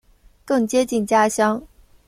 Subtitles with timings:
[0.45, 1.61] 更接近家乡